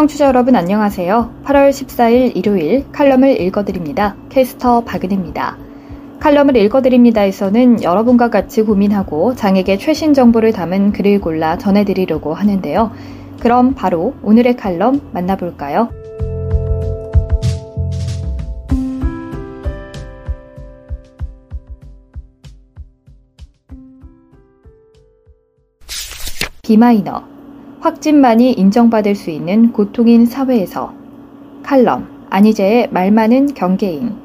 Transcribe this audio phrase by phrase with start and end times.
[0.00, 1.42] 청취자 여러분 안녕하세요.
[1.44, 4.16] 8월 14일 일요일 칼럼을 읽어드립니다.
[4.30, 5.58] 캐스터 박은혜입니다.
[6.20, 12.92] 칼럼을 읽어드립니다에서는 여러분과 같이 고민하고 장에게 최신 정보를 담은 글을 골라 전해드리려고 하는데요.
[13.40, 15.90] 그럼 바로 오늘의 칼럼 만나볼까요?
[26.62, 27.39] 비마이너
[27.80, 30.92] 확진만이 인정받을 수 있는 고통인 사회에서
[31.62, 34.16] 칼럼 안희재의 말 많은 경계인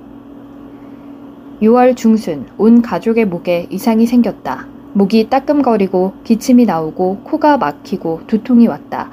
[1.61, 4.67] 6월 중순 온 가족의 목에 이상이 생겼다.
[4.91, 9.09] 목이 따끔거리고 기침이 나오고 코가 막히고 두통이 왔다.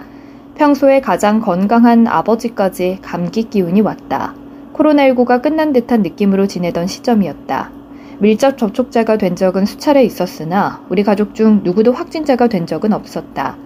[0.57, 4.35] 평소에 가장 건강한 아버지까지 감기 기운이 왔다.
[4.75, 7.71] 코로나19가 끝난 듯한 느낌으로 지내던 시점이었다.
[8.19, 13.57] 밀접 접촉자가 된 적은 수차례 있었으나 우리 가족 중 누구도 확진자가 된 적은 없었다.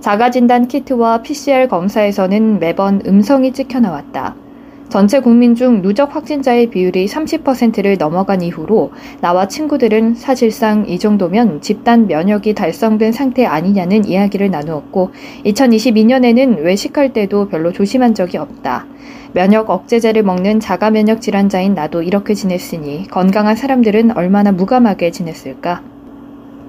[0.00, 4.34] 자가진단 키트와 PCR 검사에서는 매번 음성이 찍혀 나왔다.
[4.88, 8.90] 전체 국민 중 누적 확진자의 비율이 30%를 넘어간 이후로
[9.20, 15.10] 나와 친구들은 사실상 이 정도면 집단 면역이 달성된 상태 아니냐는 이야기를 나누었고
[15.44, 18.86] 2022년에는 외식할 때도 별로 조심한 적이 없다.
[19.32, 25.89] 면역 억제제를 먹는 자가 면역 질환자인 나도 이렇게 지냈으니 건강한 사람들은 얼마나 무감하게 지냈을까?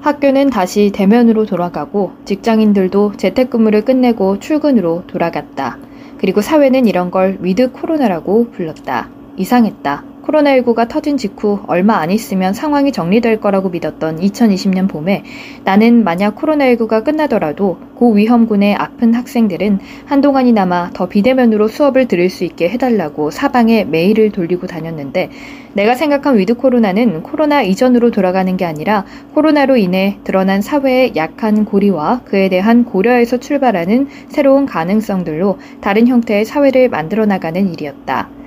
[0.02, 5.78] 학교는 다시 대면으로 돌아가고 직장인들도 재택근무를 끝내고 출근으로 돌아갔다.
[6.18, 9.10] 그리고 사회는 이런 걸 위드 코로나라고 불렀다.
[9.38, 10.11] 이상했다.
[10.26, 15.24] 코로나19가 터진 직후 얼마 안 있으면 상황이 정리될 거라고 믿었던 2020년 봄에
[15.64, 23.32] 나는 만약 코로나19가 끝나더라도 고위험군의 아픈 학생들은 한동안이나마 더 비대면으로 수업을 들을 수 있게 해달라고
[23.32, 25.30] 사방에 메일을 돌리고 다녔는데
[25.74, 32.22] 내가 생각한 위드 코로나는 코로나 이전으로 돌아가는 게 아니라 코로나로 인해 드러난 사회의 약한 고리와
[32.26, 38.41] 그에 대한 고려에서 출발하는 새로운 가능성들로 다른 형태의 사회를 만들어 나가는 일이었다.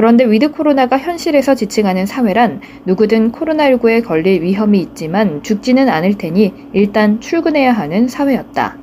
[0.00, 7.20] 그런데 위드 코로나가 현실에서 지칭하는 사회란 누구든 코로나19에 걸릴 위험이 있지만 죽지는 않을 테니 일단
[7.20, 8.78] 출근해야 하는 사회였다.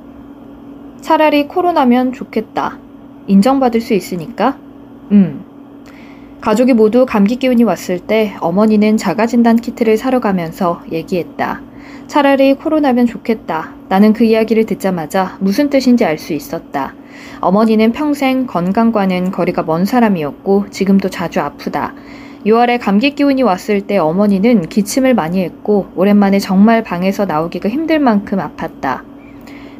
[1.00, 2.78] 차라리 코로나면 좋겠다.
[3.26, 4.58] 인정받을 수 있으니까?
[5.10, 5.42] 음.
[6.40, 11.60] 가족이 모두 감기 기운이 왔을 때 어머니는 자가진단 키트를 사러 가면서 얘기했다.
[12.06, 13.74] 차라리 코로나면 좋겠다.
[13.88, 16.94] 나는 그 이야기를 듣자마자 무슨 뜻인지 알 수 있었다.
[17.40, 21.94] 어머니는 평생 건강과는 거리가 먼 사람이었고 지금도 자주 아프다.
[22.46, 28.38] 6월에 감기 기운이 왔을 때 어머니는 기침을 많이 했고 오랜만에 정말 방에서 나오기가 힘들 만큼
[28.38, 29.02] 아팠다.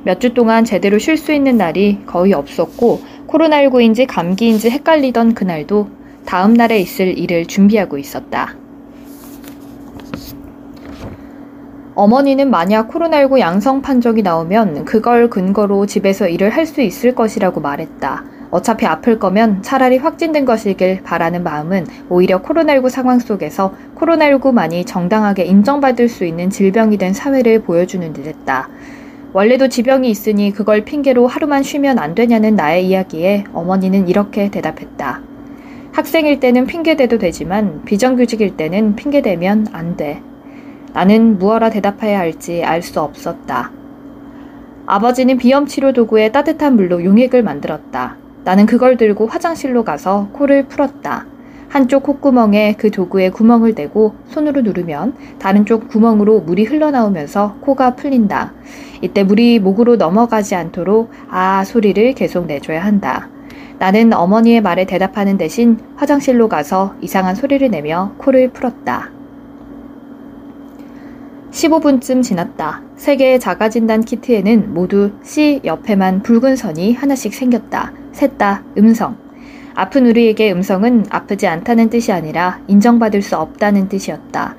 [0.04, 5.90] 몇 주 동안 제대로 쉴 수 있는 날이 거의 없었고 코로나19인지 감기인지 헷갈리던 그날도
[6.24, 8.54] 다음 날에 있을 일을 준비하고 있었다.
[11.98, 18.24] 어머니는 만약 코로나19 양성 판정이 나오면 그걸 근거로 집에서 일을 할 수 있을 것이라고 말했다.
[18.52, 26.08] 어차피 아플 거면 차라리 확진된 것이길 바라는 마음은 오히려 코로나19 상황 속에서 코로나19만이 정당하게 인정받을
[26.08, 28.68] 수 있는 질병이 된 사회를 보여주는 듯했다.
[29.32, 35.20] 원래도 지병이 있으니 그걸 핑계로 하루만 쉬면 안 되냐는 나의 이야기에 어머니는 이렇게 대답했다.
[35.92, 40.22] 학생일 때는 핑계대도 되지만 비정규직일 때는 핑계대면 안 돼.
[40.98, 43.70] 나는 무엇라 대답해야 할지 알 수 없었다.
[44.84, 48.16] 아버지는 비염 치료 도구에 따뜻한 물로 용액을 만들었다.
[48.42, 51.26] 나는 그걸 들고 화장실로 가서 코를 풀었다.
[51.68, 58.52] 한쪽 콧구멍에 그 도구에 구멍을 대고 손으로 누르면 다른 쪽 구멍으로 물이 흘러나오면서 코가 풀린다.
[59.00, 63.28] 이때 물이 목으로 넘어가지 않도록 아 소리를 계속 내줘야 한다.
[63.78, 69.16] 나는 어머니의 말에 대답하는 대신 화장실로 가서 이상한 소리를 내며 코를 풀었다.
[71.50, 72.82] 15분쯤 지났다.
[72.96, 77.92] 세 개의 자가진단 키트에는 모두 C 옆에만 붉은 선이 하나씩 생겼다.
[78.12, 79.16] 셋 다 음성.
[79.74, 84.56] 아픈 우리에게 음성은 아프지 않다는 뜻이 아니라 인정받을 수 없다는 뜻이었다.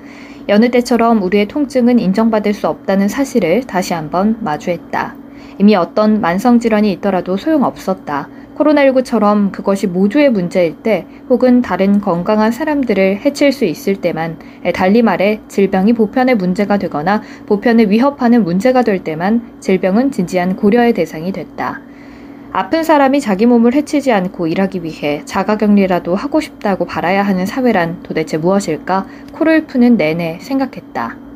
[0.47, 5.15] 여느 때처럼 우리의 통증은 인정받을 수 없다는 사실을 다시 한번 마주했다.
[5.59, 8.29] 이미 어떤 만성질환이 있더라도 소용없었다.
[8.59, 14.37] 코로나19처럼 그것이 모두의 문제일 때 혹은 다른 건강한 사람들을 해칠 수 있을 때만
[14.73, 21.31] 달리 말해 질병이 보편의 문제가 되거나 보편을 위협하는 문제가 될 때만 질병은 진지한 고려의 대상이
[21.31, 21.81] 됐다.
[22.51, 28.37] 아픈 사람이 자기 몸을 해치지 않고 일하기 위해 자가격리라도 하고 싶다고 바라야 하는 사회란 도대체
[28.37, 31.28] 무엇일까 코를 푸는 내내 생각했다.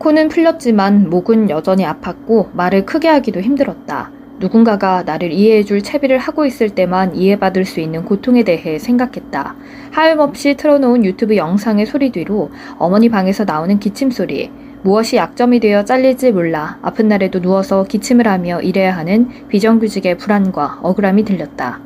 [0.00, 4.10] 코는 풀렸지만 목은 여전히 아팠고 말을 크게 하기도 힘들었다.
[4.38, 9.54] 누군가가 나를 이해해줄 채비를 하고 있을 때만 이해받을 수 있는 고통에 대해 생각했다.
[9.90, 14.50] 하염없이 틀어놓은 유튜브 영상의 소리 뒤로 어머니 방에서 나오는 기침 소리,
[14.82, 21.26] 무엇이 약점이 되어 잘릴지 몰라 아픈 날에도 누워서 기침을 하며 일해야 하는 비정규직의 불안과 억울함이
[21.26, 21.82] 들렸다.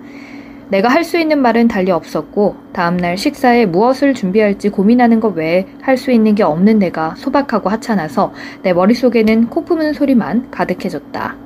[0.69, 5.96] 내가 할 수 있는 말은 달리 없었고 다음날 식사에 무엇을 준비할지 고민하는 것 외에 할
[5.96, 8.32] 수 있는 게 없는 내가 소박하고 하찮아서
[8.62, 11.37] 내 머릿속에는 코 푸는 소리만 가득해졌다.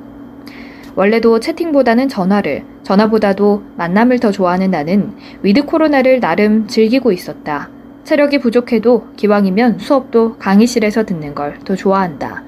[0.95, 5.13] 원래도 채팅보다는 전화를, 전화보다도 만남을 더 좋아하는 나는
[5.43, 7.69] 위드 코로나를 나름 즐기고 있었다.
[8.05, 12.43] 체력이 부족해도 기왕이면 수업도 강의실에서 듣는 걸 더 좋아한다.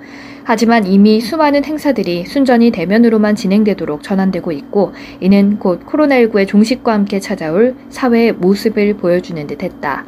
[0.44, 7.76] 하지만 이미 수많은 행사들이 순전히 대면으로만 진행되도록 전환되고 있고 이는 곧 코로나19의 종식과 함께 찾아올
[7.88, 10.04] 사회의 모습을 보여주는 듯 했다.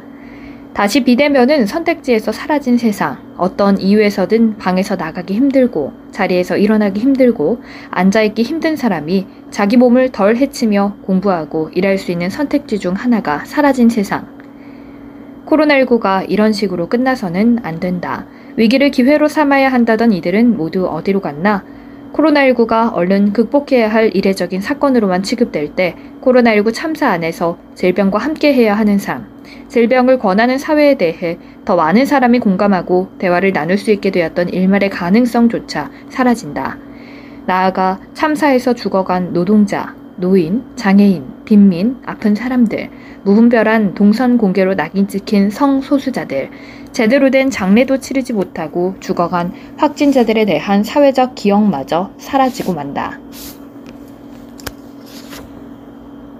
[0.73, 3.17] 다시 비대면은 선택지에서 사라진 세상.
[3.37, 10.97] 어떤 이유에서든 방에서 나가기 힘들고 자리에서 일어나기 힘들고 앉아있기 힘든 사람이 자기 몸을 덜 해치며
[11.03, 14.27] 공부하고 일할 수 있는 선택지 중 하나가 사라진 세상.
[15.45, 18.25] 코로나19가 이런 식으로 끝나서는 안 된다.
[18.55, 21.63] 위기를 기회로 삼아야 한다던 이들은 모두 어디로 갔나?
[22.13, 28.99] 코로나19가 얼른 극복해야 할 이례적인 사건으로만 취급될 때 코로나19 참사 안에서 질병과 함께 해야 하는
[28.99, 29.25] 삶,
[29.67, 35.89] 질병을 권하는 사회에 대해 더 많은 사람이 공감하고 대화를 나눌 수 있게 되었던 일말의 가능성조차
[36.09, 36.77] 사라진다.
[37.47, 42.89] 나아가 참사에서 죽어간 노동자, 노인, 장애인, 빈민, 아픈 사람들,
[43.23, 46.51] 무분별한 동선 공개로 낙인 찍힌 성소수자들,
[46.93, 53.19] 제대로 된 장례도 치르지 못하고 죽어간 확진자들에 대한 사회적 기억마저 사라지고 만다.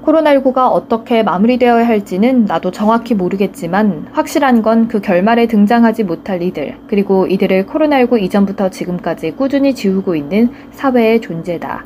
[0.06, 7.26] 코로나19가 어떻게 마무리되어야 할지는 나도 정확히 모르겠지만 확실한 건 그 결말에 등장하지 못할 이들, 그리고
[7.26, 11.86] 이들을 코로나19 이전부터 지금까지 꾸준히 지우고 있는 사회의 존재다.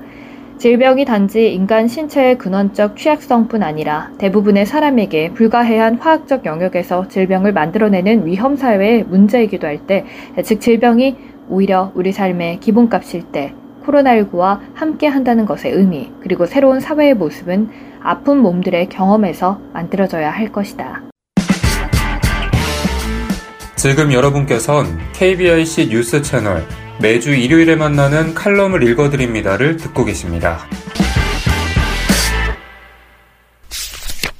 [0.58, 8.56] 질병이 단지 인간 신체의 근원적 취약성뿐 아니라 대부분의 사람에게 불가해한 화학적 영역에서 질병을 만들어내는 위험
[8.56, 10.06] 사회의 문제이기도 할 때,
[10.44, 11.16] 즉 질병이
[11.48, 13.54] 오히려 우리 삶의 기본값일 때,
[13.86, 17.70] 코로나19와 함께 한다는 것의 의미, 그리고 새로운 사회의 모습은
[18.02, 21.04] 아픈 몸들의 경험에서 만들어져야 할 것이다.
[23.76, 26.64] 지금 여러분께선 KBIC 뉴스 채널
[27.00, 30.58] 매주 일요일에 만나는 칼럼을 읽어드립니다를 듣고 계십니다.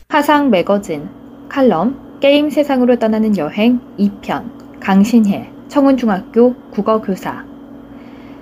[0.10, 1.08] 화상 매거진
[1.50, 7.46] 칼럼 게임 세상으로 떠나는 여행 2편 강신혜 청운중학교 국어교사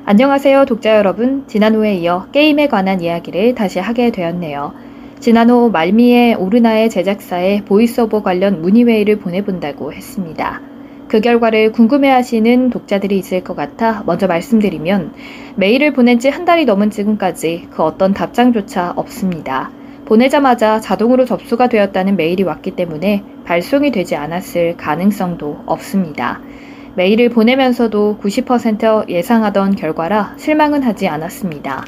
[0.06, 4.74] 안녕하세요 독자 여러분 지난 호에 이어 게임에 관한 이야기를 다시 하게 되었네요.
[5.20, 10.62] 지난 호 말미에 오르나의 제작사에 VoiceOver 관련 문의 메일을 보내본다고 했습니다.
[11.08, 15.14] 그 결과를 궁금해하시는 독자들이 있을 것 같아 먼저 말씀드리면
[15.56, 19.72] 메일을 보낸 지 한 달이 넘은 지금까지 그 어떤 답장조차 없습니다.
[20.06, 26.42] 보내자마자 자동으로 접수가 되었다는 메일이 왔기 때문에 발송이 되지 않았을 가능성도 없습니다.
[26.96, 31.84] 메일을 보내면서도 90% 예상하던 결과라 실망은 하지 않았습니다.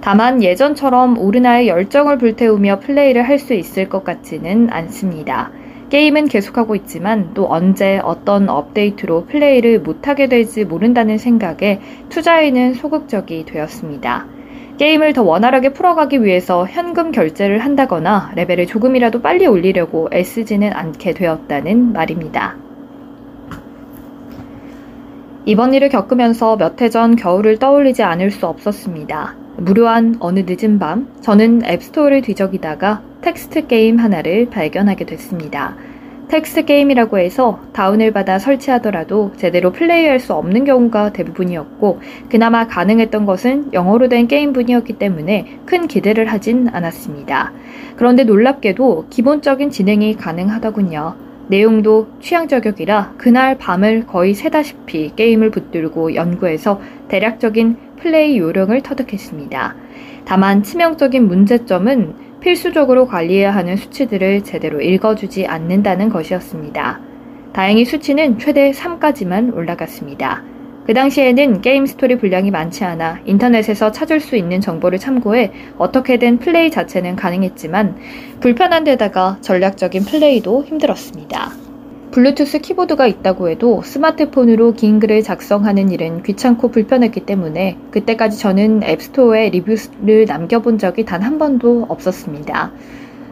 [0.00, 5.52] 다만 예전처럼 오르나의 열정을 불태우며 플레이를 할 수 있을 것 같지는 않습니다.
[5.92, 14.26] 게임은 계속하고 있지만 또 언제 어떤 업데이트로 플레이를 못하게 될지 모른다는 생각에 투자에는 소극적이 되었습니다.
[14.78, 21.92] 게임을 더 원활하게 풀어가기 위해서 현금 결제를 한다거나 레벨을 조금이라도 빨리 올리려고 애쓰지는 않게 되었다는
[21.92, 22.56] 말입니다.
[25.44, 29.41] 이번 일을 겪으면서 몇 해 전 겨울을 떠올리지 않을 수 없었습니다.
[29.62, 35.76] 무료한 어느 늦은 밤, 저는 앱스토어를 뒤적이다가 텍스트 게임 하나를 발견하게 됐습니다.
[36.26, 43.72] 텍스트 게임이라고 해서 다운을 받아 설치하더라도 제대로 플레이할 수 없는 경우가 대부분이었고, 그나마 가능했던 것은
[43.72, 47.52] 영어로 된 게임분이었기 때문에 큰 기대를 하진 않았습니다.
[47.96, 51.14] 그런데 놀랍게도 기본적인 진행이 가능하더군요.
[51.48, 59.76] 내용도 취향 저격이라 그날 밤을 거의 새다시피 게임을 붙들고 연구해서 대략적인 플레이 요령을 터득했습니다.
[60.24, 67.00] 다만 치명적인 문제점은 필수적으로 관리해야 하는 수치들을 제대로 읽어주지 않는다는 것이었습니다.
[67.52, 70.42] 다행히 수치는 최대 3까지만 올라갔습니다.
[70.84, 76.72] 그 당시에는 게임 스토리 분량이 많지 않아 인터넷에서 찾을 수 있는 정보를 참고해 어떻게든 플레이
[76.72, 77.96] 자체는 가능했지만
[78.40, 81.71] 불편한 데다가 전략적인 플레이도 힘들었습니다.
[82.12, 89.48] 블루투스 키보드가 있다고 해도 스마트폰으로 긴 글을 작성하는 일은 귀찮고 불편했기 때문에 그때까지 저는 앱스토어에
[89.48, 92.72] 리뷰를 남겨본 적이 단 한 번도 없었습니다.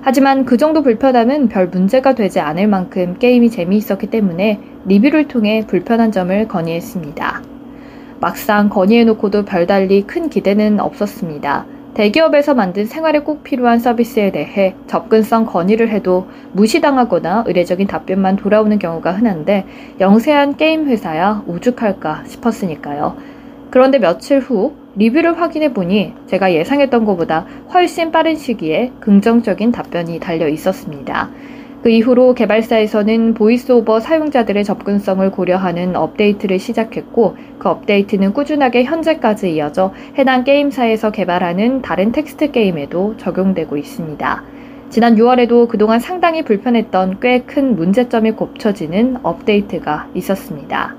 [0.01, 6.11] 하지만 그 정도 불편함은 별 문제가 되지 않을 만큼 게임이 재미있었기 때문에 리뷰를 통해 불편한
[6.11, 7.43] 점을 건의했습니다.
[8.21, 11.67] 막상 건의해놓고도 별달리 큰 기대는 없었습니다.
[11.95, 19.13] 대기업에서 만든 생활에 꼭 필요한 서비스에 대해 접근성 건의를 해도 무시당하거나 의례적인 답변만 돌아오는 경우가
[19.13, 19.65] 흔한데
[19.99, 23.17] 영세한 게임 회사야 오죽할까 싶었으니까요.
[23.71, 30.49] 그런데 며칠 후 리뷰를 확인해 보니 제가 예상했던 것보다 훨씬 빠른 시기에 긍정적인 답변이 달려
[30.49, 31.31] 있었습니다.
[31.83, 40.45] 그 이후로 개발사에서는 VoiceOver 사용자들의 접근성을 고려하는 업데이트를 시작했고 그 업데이트는 꾸준하게 현재까지 이어져 해당
[40.45, 44.45] 게임사에서 개발하는 다른 텍스트 게임에도 적용되고 있습니다.
[44.91, 50.97] 지난 6월에도 그동안 상당히 불편했던 꽤 큰 문제점이 고쳐지는 업데이트가 있었습니다.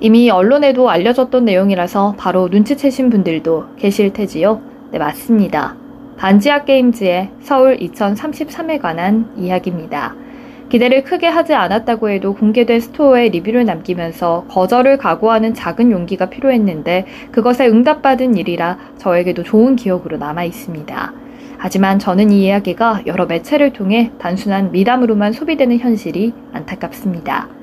[0.00, 4.62] 이미 언론에도 알려졌던 내용이라서 바로 눈치채신 분들도 계실 테지요?
[4.90, 5.79] 네, 맞습니다.
[6.20, 10.14] 반지하 게임즈의 서울 2033에 관한 이야기입니다.
[10.68, 17.66] 기대를 크게 하지 않았다고 해도 공개된 스토어에 리뷰를 남기면서 거절을 각오하는 작은 용기가 필요했는데 그것에
[17.66, 21.12] 응답받은 일이라 저에게도 좋은 기억으로 남아 있습니다.
[21.56, 27.59] 하지만 저는 이 이야기가 여러 매체를 통해 단순한 미담으로만 소비되는 현실이 안타깝습니다.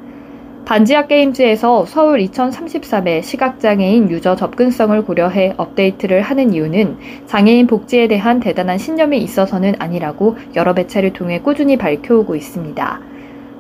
[0.68, 8.78] 반지하 게임즈에서 서울 2033의 시각장애인 유저 접근성을 고려해 업데이트를 하는 이유는 장애인 복지에 대한 대단한
[8.78, 13.00] 신념이 있어서는 아니라고 여러 매체를 통해 꾸준히 밝혀오고 있습니다.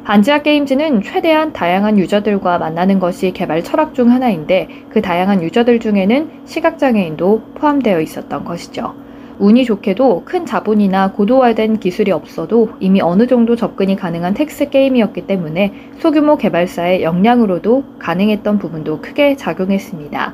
[0.03, 6.29] 반지하 게임즈는 최대한 다양한 유저들과 만나는 것이 개발 철학 중 하나인데 그 다양한 유저들 중에는
[6.43, 9.06] 시각장애인도 포함되어 있었던 것이죠.
[9.39, 15.73] 운이 좋게도 큰 자본이나 고도화된 기술이 없어도 이미 어느 정도 접근이 가능한 텍스트 게임이었기 때문에
[15.99, 20.33] 소규모 개발사의 역량으로도 가능했던 부분도 크게 작용했습니다.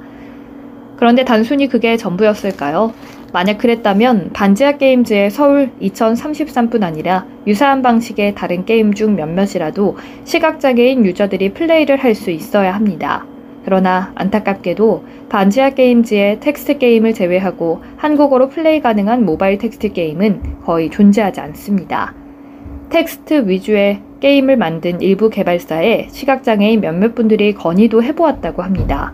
[0.95, 2.93] 그런데 단순히 그게 전부였을까요?
[3.33, 11.53] 만약 그랬다면 반지하 게임즈의 서울 2033뿐 아니라 유사한 방식의 다른 게임 중 몇몇이라도 시각장애인 유저들이
[11.53, 13.25] 플레이를 할 수 있어야 합니다.
[13.65, 21.39] 그러나 안타깝게도 반지하 게임즈의 텍스트 게임을 제외하고 한국어로 플레이 가능한 모바일 텍스트 게임은 거의 존재하지
[21.39, 22.13] 않습니다.
[22.89, 29.13] 텍스트 위주의 게임을 만든 일부 개발사에 시각장애인 몇몇 분들이 건의도 해보았다고 합니다.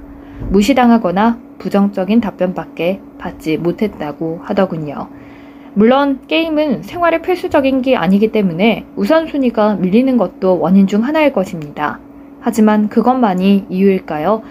[0.49, 5.09] 무시당하거나 부정적인 답변밖에 받지 못했다고 하더군요.
[5.73, 11.99] 물론 게임은 생활의 필수적인 게 아니기 때문에 우선순위가 밀리는 것도 원인 중 하나일 것입니다.
[12.49, 14.41] 하지만 그것만이 이유일까요?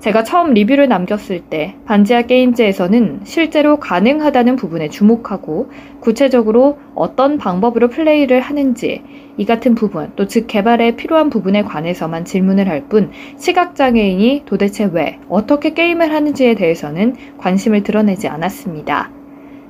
[0.00, 5.70] 제가 처음 리뷰를 남겼을 때 반지하 게임즈에서는 실제로 가능하다는 부분에 주목하고
[6.00, 9.02] 구체적으로 어떤 방법으로 플레이를 하는지
[9.38, 15.18] 이 같은 부분 또 즉 개발에 필요한 부분에 관해서만 질문을 할 뿐 시각장애인이 도대체 왜
[15.30, 19.15] 어떻게 게임을 하는지에 대해서는 관심을 드러내지 않았습니다.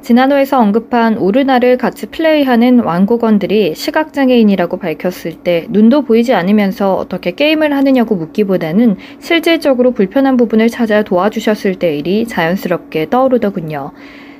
[0.06, 8.14] 지난호에서 언급한 오르나를 같이 플레이하는 왕국원들이 시각장애인이라고 밝혔을 때 눈도 보이지 않으면서 어떻게 게임을 하느냐고
[8.14, 13.90] 묻기보다는 실질적으로 불편한 부분을 찾아 도와주셨을 때 일이 자연스럽게 떠오르더군요.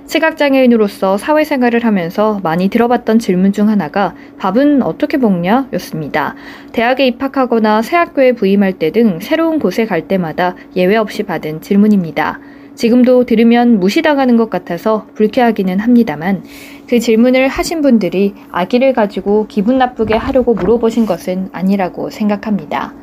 [0.07, 5.71] 시각장애인으로서 사회생활을 하면서 많이 들어봤던 질문 중 하나가 밥은 어떻게 먹냐?
[5.73, 6.37] 였습니다.
[6.71, 12.39] 대학에 입학하거나 새 학교에 부임할 때 등 새로운 곳에 갈 때마다 예외 없이 받은 질문입니다.
[12.77, 16.45] 지금도 들으면 무시당하는 것 같아서 불쾌하기는 합니다만
[16.87, 22.95] 그 질문을 하신 분들이 아기를 가지고 기분 나쁘게 하려고 물어보신 것은 아니라고 생각합니다.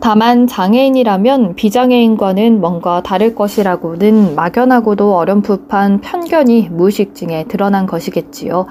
[0.00, 8.66] 다만 장애인이라면 비장애인과는 뭔가 다를 것이라고는 막연하고도 어렴풋한 편견이 무의식 중에 드러난 것이겠지요.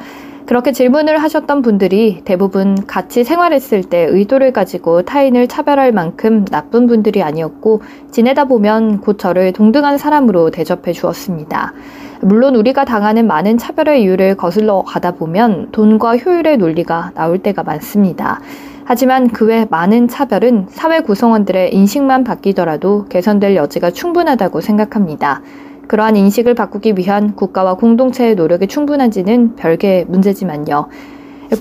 [0.48, 7.22] 그렇게 질문을 하셨던 분들이 대부분 같이 생활했을 때 의도를 가지고 타인을 차별할 만큼 나쁜 분들이
[7.22, 11.74] 아니었고 지내다 보면 곧 저를 동등한 사람으로 대접해 주었습니다.
[12.22, 18.39] 물론 우리가 당하는 많은 차별의 이유를 거슬러 가다 보면 돈과 효율의 논리가 나올 때가 많습니다.
[18.86, 25.42] 하지만 그 외 많은 차별은 사회 구성원들의 인식만 바뀌더라도 개선될 여지가 충분하다고 생각합니다.
[25.88, 30.89] 그러한 인식을 바꾸기 위한 국가와 공동체의 노력이 충분한지는 별개의 문제지만요.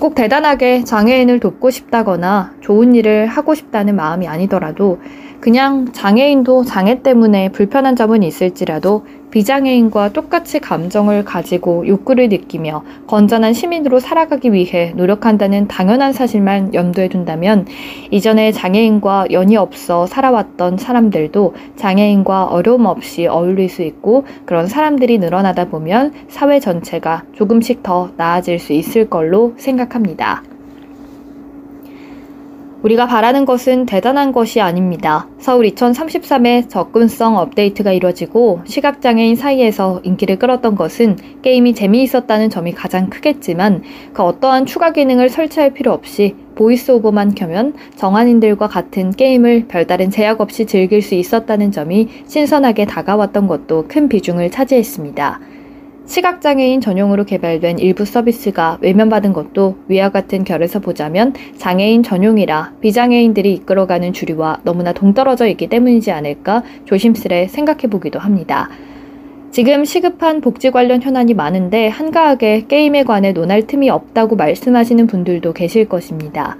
[0.01, 4.99] 꼭 대단하게 장애인을 돕고 싶다거나 좋은 일을 하고 싶다는 마음이 아니더라도
[5.47, 14.01] 그냥 장애인도 장애 때문에 불편한 점은 있을지라도 비장애인과 똑같이 감정을 가지고 욕구를 느끼며 건전한 시민으로
[14.01, 17.65] 살아가기 위해 노력한다는 당연한 사실만 염두에 둔다면
[18.11, 25.69] 이전에 장애인과 연이 없어 살아왔던 사람들도 장애인과 어려움 없이 어울릴 수 있고 그런 사람들이 늘어나다
[25.69, 30.43] 보면 사회 전체가 조금씩 더 나아질 수 있을 걸로 생각합니다.
[32.87, 35.27] 우리가 바라는 것은 대단한 것이 아닙니다.
[35.39, 43.83] 서울 2033의 접근성 업데이트가 이뤄지고 시각장애인 사이에서 인기를 끌었던 것은 게임이 재미있었다는 점이 가장 크겠지만
[44.13, 50.65] 그 어떠한 추가 기능을 설치할 필요 없이 VoiceOver만 켜면 정안인들과 같은 게임을 별다른 제약 없이
[50.65, 55.41] 즐길 수 있었다는 점이 신선하게 다가왔던 것도 큰 비중을 차지했습니다.
[56.07, 64.13] 시각장애인 전용으로 개발된 일부 서비스가 외면받은 것도 위와 같은 결에서 보자면 장애인 전용이라 비장애인들이 이끌어가는
[64.13, 68.69] 주류와 너무나 동떨어져 있기 때문이지 않을까 조심스레 생각해 보기도 합니다.
[69.51, 75.89] 지금 시급한 복지 관련 현안이 많은데 한가하게 게임에 관해 논할 틈이 없다고 말씀하시는 분들도 계실
[75.89, 76.57] 것입니다.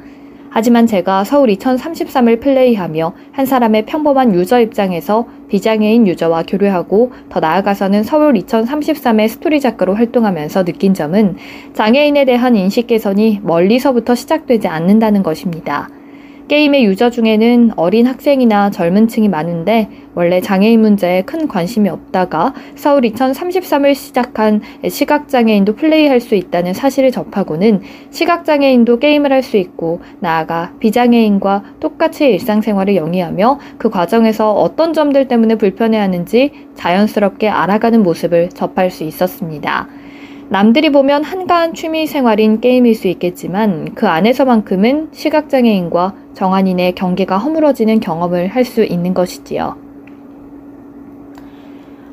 [0.49, 8.03] 하지만 제가 서울 2033을 플레이하며 한 사람의 평범한 유저 입장에서 비장애인 유저와 교류하고 더 나아가서는
[8.03, 11.37] 서울 2033의 스토리 작가로 활동하면서 느낀 점은
[11.73, 15.89] 장애인에 대한 인식 개선이 멀리서부터 시작되지 않는다는 것입니다.
[16.47, 23.01] 게임의 유저 중에는 어린 학생이나 젊은 층이 많은데 원래 장애인 문제에 큰 관심이 없다가 서울
[23.01, 31.63] 2033을 시작한 시각장애인도 플레이할 수 있다는 사실을 접하고는 시각장애인도 게임을 할 수 있고 나아가 비장애인과
[31.79, 39.87] 똑같이 일상생활을 영위하며 그 과정에서 어떤 점들 때문에 불편해하는지 자연스럽게 알아가는 모습을 접할 수 있었습니다.
[40.49, 48.47] 남들이 보면 한가한 취미 생활인 게임일 수 있겠지만 그 안에서만큼은 시각장애인과 정한인의 경계가 허물어지는 경험을
[48.47, 49.75] 할 수 있는 것이지요.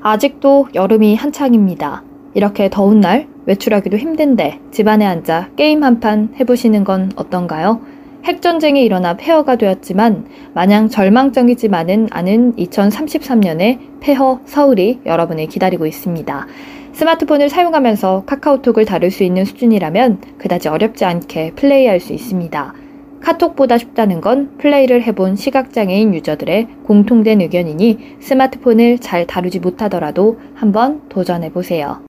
[0.03, 2.03] 아직도 여름이 한창입니다.
[2.35, 7.81] 이렇게 더운 날 외출하기도 힘든데 집안에 앉아 게임 한 판 해보시는 건 어떤가요?
[8.25, 16.47] 핵전쟁이 일어나 폐허가 되었지만 마냥 절망적이지만은 않은 2033년의 폐허 서울이 여러분을 기다리고 있습니다.
[16.95, 22.75] 스마트폰을 사용하면서 카카오톡을 다룰 수 있는 수준이라면 그다지 어렵지 않게 플레이할 수 있습니다.
[23.21, 32.05] 카톡보다 쉽다는 건 플레이를 해본 시각장애인 유저들의 공통된 의견이니 스마트폰을 잘 다루지 못하더라도 한번 도전해보세요.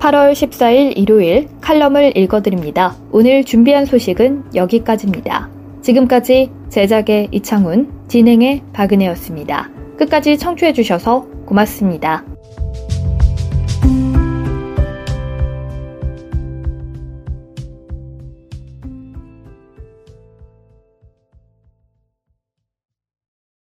[0.00, 2.96] 8월 14일 일요일 칼럼을 읽어드립니다.
[3.12, 5.61] 오늘 준비한 소식은 여기까지입니다.
[5.82, 9.70] 지금까지 제작의 이창훈, 진행의 박은혜였습니다.
[9.98, 12.24] 끝까지 청취해주셔서 고맙습니다.